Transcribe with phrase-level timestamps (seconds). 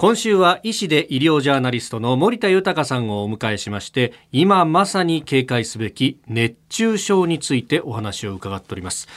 [0.00, 9.08] 今週は医師で医療ジャーナリストの森田豊さんをお迎えしまして今まさに警戒すべき熱中症についてお話を伺っております。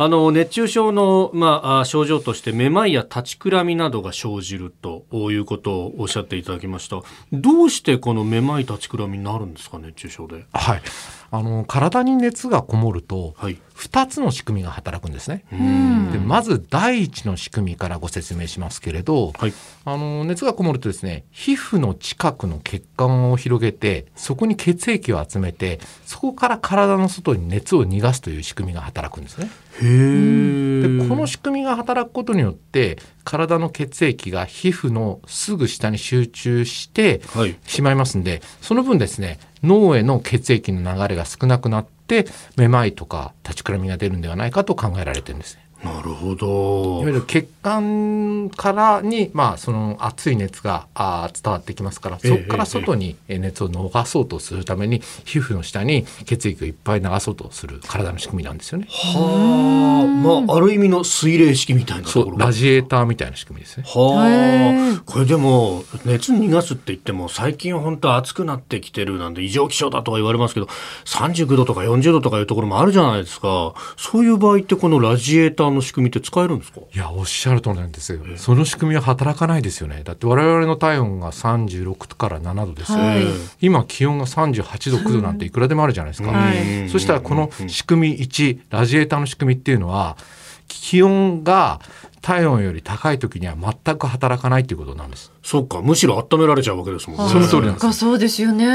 [0.00, 7.02] あの熱中症の、まあ、症状としてめまいや立ちくらみなどが生じるということをおっしゃっていただきました。
[7.32, 10.46] どうしてこのめまい立ちくらみになるんですか熱中症で？
[10.52, 10.82] はい。
[11.30, 15.44] あの体に熱がこもると、はい、2つの仕組みが働くんですね。
[15.50, 19.52] でまず第一の仕組みからご説明しますけれど、はい、
[19.84, 29.50] あの熱がこもるとですね皮膚の近くの血管を広げてそこに血液を集めてそこから体の外に熱を逃がすという仕組みが働くんですね。
[29.80, 37.20] でこの仕組みが働くことによって体の血液が皮膚のすぐ下に集中して
[37.66, 45.67] しまいますんで、はい、その分ですね脳への血液の流れが少なくなってめまいとか立ちくらみが出るんではないかと考えられてるんですね。
[45.82, 47.00] なるほど。
[47.02, 58.86] いわゆる血管からに、まあ、その熱い熱があ伝わってきますから、そこから外に熱を逃そうとするために、皮膚の下に血液をいっぱい流そうとする体の仕組みなんですよね。
[58.88, 63.84] はあ、まあ、ある意味の水冷式みたいなところラジエーターみたいな仕組みですね。
[63.86, 65.02] はあ。
[65.06, 70.66] これでも、熱逃がすって言っても、最近本当暑くなってきてるなんで、異常気象だとは言われますけど、
[71.04, 73.74] 39度とか40度とかいうところもあるじゃないですか。
[73.96, 76.80] そういう場合って、このラジエーターの仕組みって使えるんですか？
[76.80, 80.02] いやおっしゃる通りなんですよ、その仕組みは働かないですよね。
[80.04, 83.24] だって我々の体温が36から7度ですよ、はい、
[83.60, 90.16] 今気温が38度9度なんていくらでもあるじゃないですか、はい、そしたらこの仕組み1ラジエーターの仕組みっていうのは
[90.68, 91.80] 気温が
[92.20, 95.32] 体温より高い時には全く働かないということなんです。
[95.42, 97.32] そうか、むしろ温められちゃうわけですもんね。
[97.32, 97.92] その通りなんです。
[97.92, 98.66] そうですよね。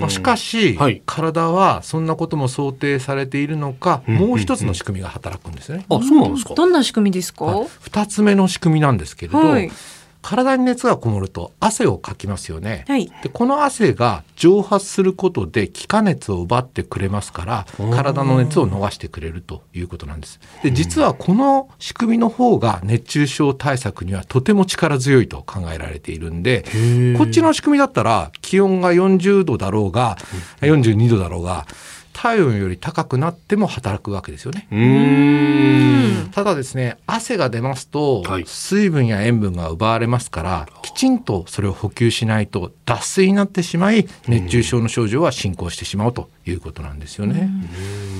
[0.00, 5.86] まあ、しかし、はい、体はそんなことも想定されているのか、もう一つの仕組みが働くんですね。
[5.88, 6.54] あ、そうなんですか。
[6.54, 7.64] どんな仕組みですか？
[7.80, 9.38] 二、つ目の仕組みなんですけれど。
[9.38, 9.70] はい
[10.22, 20.40] 体に熱がこもると汗をかきますよね、はい、でこの汗が蒸発することで気化熱を奪ってくれますから体の熱を逃してくれるということなんです。
[20.62, 26.64] で実はこの仕組みの方が熱中症対策にはとても力強いと考えられているんで
[27.16, 30.16] こっちの仕組みだったら気温が40度だろうが
[30.60, 31.66] 42度だろうが
[32.20, 34.68] 体温より高くなっても働くわけですよね。
[36.32, 47.48] ただですね汗が出ますと、水分や塩分が奪われますからきちんとそれを補給しないと脱水になってしまい熱中症の症状は進行してしまうということなんですよね。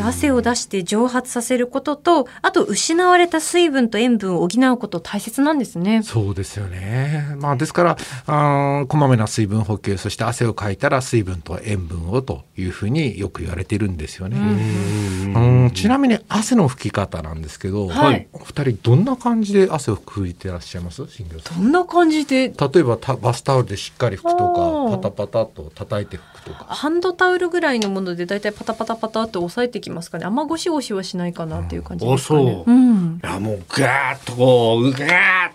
[0.02, 6.02] 汗を出して蒸発させることとあと失われた水分と塩分を補うこと大切なんですね。
[6.02, 7.34] そうですよね。
[7.38, 7.96] まあですから
[8.26, 14.38] あこまめな水分補給そして汗をかいたら水分と塩分をというふうによく言われているんですよね。
[14.38, 15.70] うん。
[15.74, 21.02] ちなみに汗の拭き方なんですけど、はい、お二人どんな感じで汗を拭いてらっしゃいます？
[21.02, 22.48] どんな感じで？
[22.48, 26.64] 例えばバスタオルでしっかり拭くとかパタパタと叩いて拭くとか。
[26.64, 30.24] ハンドタオルぐらいのものでだいたいパタパタパタって押さえてきますかね。
[30.24, 35.04] あんまゴシゴシはしないかなっていう感じですかね、うん、いやもうガーッとこうガー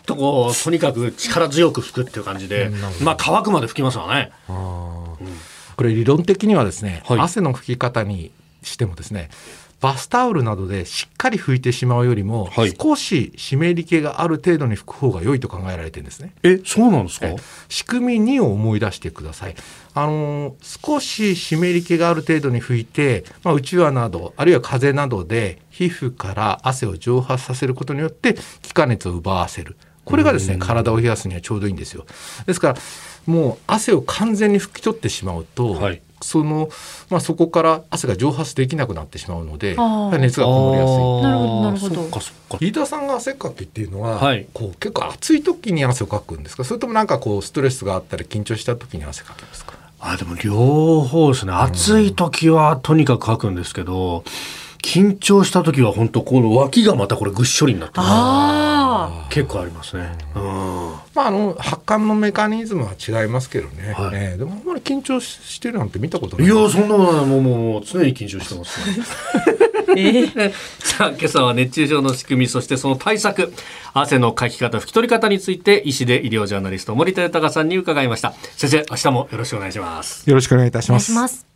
[0.01, 4.31] ッとこうとにかく力強く拭くっていう感じで、まあ乾くまで拭きますわね。
[4.47, 8.31] これ理論的にはですね、はい、汗の拭き方に
[8.63, 9.29] してもですね
[9.81, 16.33] バスタオルなどでしっかり拭いてしまうよりも、はい、少し湿り気がある程度に拭く方が良いと考えられてるんですね。
[16.43, 17.27] え、そうなんですか？
[17.69, 19.55] 仕組み2を思い出してください。
[19.93, 29.77] あの少し湿り気がある程度に拭いて、まあ、うちわなどあるいは風などで皮膚から汗を蒸発させることによって気化熱を奪わせる。
[30.05, 32.05] これがですね、体を冷やすにはちょうどいいんですよ。
[32.45, 32.75] ですから、
[33.25, 36.69] もう汗を完全に拭き取ってしまうと、はい、その、
[37.09, 39.75] まあ、そこから汗が蒸発できなくなってしまうので
[40.19, 40.95] 熱がこもりやすい。
[41.23, 42.57] なるほどなるほど。
[42.59, 46.63] 飯田さんが汗かきっていうのは、はい、こう結構暑い時に汗をかくんですか？
[46.63, 49.73] それともなんかこうストレスがあったり緊張した時に汗かくんですか？
[49.99, 51.51] あでも両方ですね。
[51.51, 54.23] 暑い時はとにかくかくんですけど、
[54.85, 57.99] 緊張した時は本当この脇がまたこれぐっしょりになって
[59.33, 60.11] 結構ありますね。
[60.35, 60.43] うん、
[61.15, 63.93] まああの発汗のメカニズムは違いますけどね。
[63.93, 66.45] はい、えー、でもあんまり緊張してるなんて見たことない。
[66.45, 68.79] いやそんなもうもう常に緊張してます、
[69.95, 70.53] ね。
[70.79, 73.51] さあ今朝は熱中症の仕組みそしてその対策。
[73.97, 78.33] 汗のかき方拭き取り方について医師で医療ジャーナリスト森田豊さんに伺いました。
[78.55, 80.29] 先生明日もよろしくお願いします。
[80.29, 81.54] よろしくお願いいたします